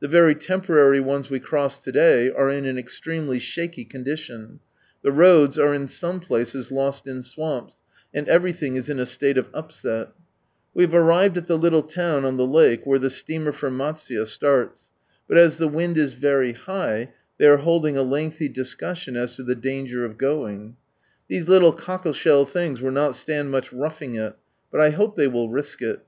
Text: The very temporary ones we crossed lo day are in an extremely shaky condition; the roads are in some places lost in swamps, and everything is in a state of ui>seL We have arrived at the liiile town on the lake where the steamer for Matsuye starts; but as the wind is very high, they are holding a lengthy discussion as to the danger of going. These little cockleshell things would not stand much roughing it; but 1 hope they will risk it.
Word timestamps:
The 0.00 0.06
very 0.06 0.34
temporary 0.34 1.00
ones 1.00 1.30
we 1.30 1.40
crossed 1.40 1.86
lo 1.86 1.94
day 1.94 2.30
are 2.30 2.50
in 2.50 2.66
an 2.66 2.76
extremely 2.76 3.38
shaky 3.38 3.86
condition; 3.86 4.60
the 5.00 5.10
roads 5.10 5.58
are 5.58 5.72
in 5.72 5.88
some 5.88 6.20
places 6.20 6.70
lost 6.70 7.06
in 7.08 7.22
swamps, 7.22 7.76
and 8.12 8.28
everything 8.28 8.76
is 8.76 8.90
in 8.90 9.00
a 9.00 9.06
state 9.06 9.38
of 9.38 9.48
ui>seL 9.54 10.08
We 10.74 10.82
have 10.84 10.94
arrived 10.94 11.38
at 11.38 11.46
the 11.46 11.58
liiile 11.58 11.88
town 11.88 12.26
on 12.26 12.36
the 12.36 12.46
lake 12.46 12.84
where 12.84 12.98
the 12.98 13.08
steamer 13.08 13.50
for 13.50 13.70
Matsuye 13.70 14.26
starts; 14.26 14.90
but 15.26 15.38
as 15.38 15.56
the 15.56 15.68
wind 15.68 15.96
is 15.96 16.12
very 16.12 16.52
high, 16.52 17.10
they 17.38 17.46
are 17.46 17.56
holding 17.64 17.96
a 17.96 18.02
lengthy 18.02 18.50
discussion 18.50 19.16
as 19.16 19.36
to 19.36 19.42
the 19.42 19.54
danger 19.54 20.04
of 20.04 20.18
going. 20.18 20.76
These 21.28 21.48
little 21.48 21.72
cockleshell 21.72 22.44
things 22.46 22.82
would 22.82 22.92
not 22.92 23.16
stand 23.16 23.50
much 23.50 23.72
roughing 23.72 24.16
it; 24.16 24.34
but 24.70 24.80
1 24.80 24.92
hope 24.92 25.16
they 25.16 25.28
will 25.28 25.48
risk 25.48 25.80
it. 25.80 26.00